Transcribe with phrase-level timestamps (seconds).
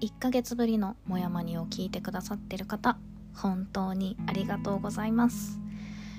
[0.00, 2.98] 1ヶ月ぶりのもやまにを聞いてくださってる方
[3.34, 5.60] 本当にありがとうございます。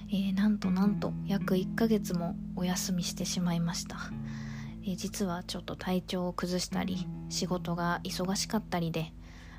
[0.10, 3.98] えー、なんとなんと約1ヶ月もお休みしてしまいました、
[4.84, 9.12] えー、実はちょっと体調を崩したり仕事が忙しかったりで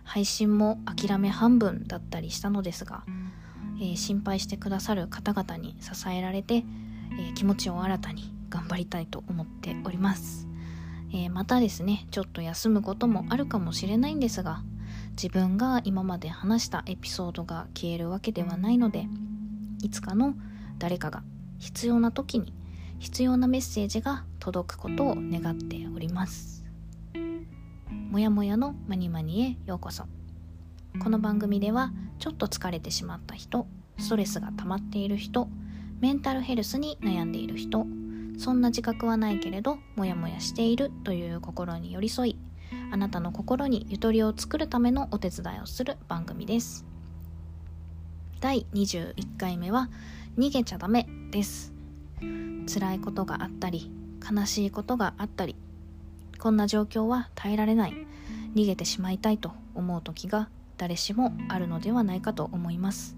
[0.05, 3.05] 配信も諦め半分だったりしたのですが、
[3.79, 6.65] えー、心配してくださる方々に支えられて、
[7.21, 10.48] え気持ちを新たに頑張りたいと思っております、
[11.13, 14.63] えまたですねちょっと休むこともあるかもしれないんですが
[15.13, 19.07] 自分が今まで話したエピソードが消えるわけではないので
[19.83, 20.35] いつかの
[20.79, 21.23] 誰かが
[21.59, 22.53] 必要な時に
[22.99, 26.65] 必要なメッセージが届くことを願っております。
[28.11, 30.05] もやもやのまにまにへようこそ。
[30.99, 33.67] この番組ではちょっと疲れてしまった人
[33.99, 35.49] ストレスが溜まっている人
[36.01, 37.87] メンタルヘルスに悩んでいる人
[38.39, 42.37] そんな自覚はないけれどモヤモヤしているという心に寄り添い
[42.93, 46.87] あなたの心にゆとりを作るためのお手伝いをする番組です。
[48.41, 49.91] 第21回目は
[50.39, 51.73] 逃げちゃダメです。
[52.73, 53.91] 辛いことがあったり
[54.31, 55.57] 悲しいことがあったり
[56.39, 57.95] こんな状況は耐えられない。
[58.55, 63.17] 逃げてしまいたいと思う時が誰しもあるのではないかと思います。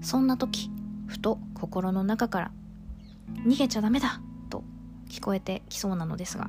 [0.00, 0.70] そんな時
[1.06, 2.50] ふと心の中から
[3.46, 4.64] 逃げちゃダメだと
[5.08, 6.48] 聞こえてきそうなのですが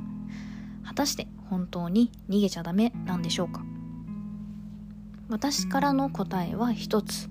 [0.85, 3.63] 果たして本当に逃げちゃダメなんでしょうか？
[5.29, 7.29] 私からの答えは一つ。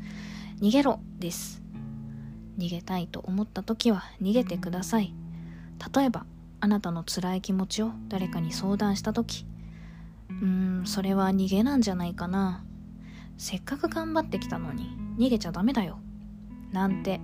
[0.61, 1.63] 逃げろです。
[2.59, 5.15] 逃げたいと思った時は逃げてください。
[5.95, 6.27] 例えば
[6.61, 9.47] あなたの辛い気持ちを誰かに相談した時
[10.29, 12.65] うーんそれは逃げなんじゃないかな。
[13.37, 15.99] せっかく頑張ってきたのに逃げちゃダメだよ。
[16.73, 17.21] なんて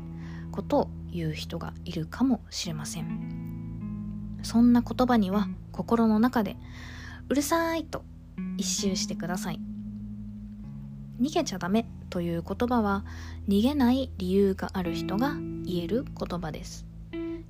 [0.61, 4.39] ことを言う人がいるかもしれません。
[4.43, 6.57] そんな言葉には心の中で
[7.31, 8.05] うるさいと
[8.59, 9.61] 一周してください。
[11.19, 13.05] 逃げちゃダメという言葉は
[13.49, 15.35] 逃げない理由がある人が
[15.65, 16.85] 言える言葉です。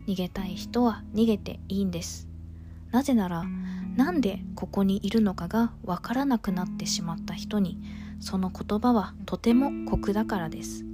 [0.07, 2.29] 逃げたい人は逃げていいんです。
[2.93, 3.45] なぜなら
[3.97, 7.81] なんでここにいるのかがわからなくなってしまった人に
[8.21, 10.90] その言葉はとても酷だからです。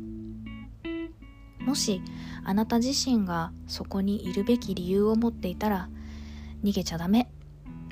[1.66, 2.00] もし
[2.44, 5.88] あなた自身がそこにいるべき理由を持っていたら
[6.64, 7.28] 逃げちゃダメ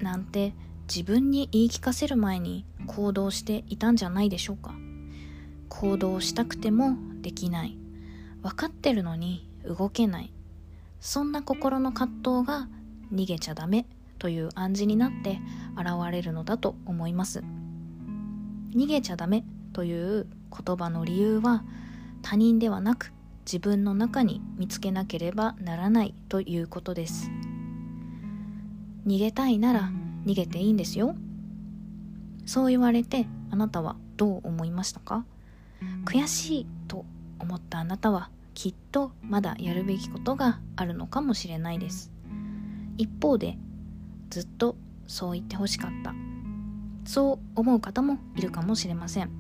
[0.01, 0.55] なんて
[0.89, 4.75] 自分に言い聞かせる前に行動していたんじゃないでしょうか。
[5.69, 7.79] 行動したくてもできない。
[8.43, 10.33] 分かってるのに動けない。
[11.01, 12.69] そんな心の葛藤が
[13.13, 13.87] 逃げちゃダメ
[14.19, 15.41] という暗示になって
[15.77, 17.43] 現れるのだと思います。
[18.75, 21.65] 逃げちゃダメという言葉の理由は
[22.23, 23.13] 他人ではなく
[23.45, 27.31] 自分の中に見つけなければならないということです。
[29.07, 29.91] 逃げたいなら
[30.25, 31.15] 逃げていいんですよ。
[32.47, 35.25] そう言われてあなたはどう思いましたか？
[36.05, 37.05] 悔しいと
[37.39, 42.11] 思ったあなたはきっとまだやるべきことがあるのかもしれないです。
[42.97, 43.59] 一方で
[44.31, 44.77] ずっと
[45.07, 46.15] そう言ってほしかった。
[47.05, 49.31] そう思う方もいるかもしれません。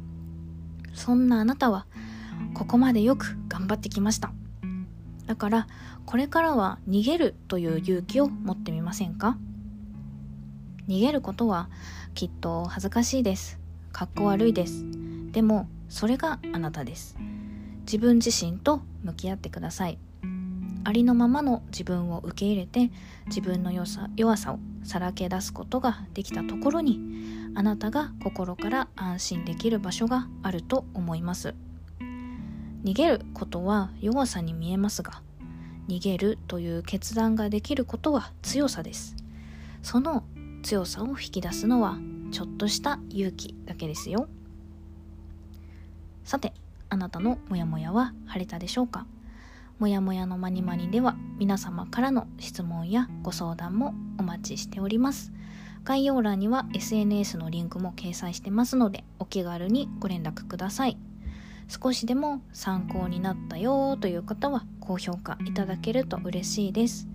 [0.92, 1.86] そんなあなたは
[2.54, 4.32] ここまでよく頑張ってきました。
[5.26, 5.66] だから
[6.06, 9.38] これからは逃げるという勇気を持ってみませんか？
[10.86, 11.70] 逃げることは
[12.14, 13.58] きっと恥ずかしいです。
[13.92, 14.84] かっこ悪いです。
[15.32, 17.16] でもそれがあなたです。
[17.86, 19.98] 自分自身と向き合ってください。
[20.86, 22.90] ありのままの自分を受け入れて
[23.28, 27.00] 自分の良さ弱さをさらけ出すことができたところに
[27.54, 31.54] あなたが心から安心できる場所があると思います。
[32.84, 35.22] 逃げることは弱さに見えますが
[35.88, 39.16] 逃げるという決断ができることは強さです。
[39.82, 40.24] その
[40.62, 41.98] 強さを引き出すのは
[42.30, 44.28] ちょっとした勇気だけですよ。
[46.24, 46.54] さて
[46.88, 49.06] あなたのモヤモヤは晴れたでしょうか？
[49.78, 55.32] もやもやのまにまにでは皆様からの質問やご相談もお待ちしております。
[55.84, 60.96] 概要欄には SNS のリンクも掲載してますのでお気軽にご連絡ください。
[61.68, 67.08] 少しでも参考になったよという方は高評価いただけると嬉しいです。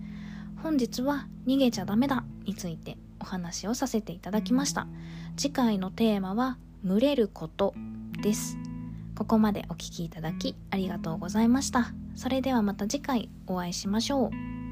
[0.62, 4.86] 本日は逃げちゃダメだについてお話をさせていただきました。
[5.36, 7.74] 次回のテーマは群れること
[8.22, 8.58] です。
[9.16, 11.92] ここまでお聴きいただきありがとうございました。
[12.14, 14.69] それではまた次回お会いしましょう。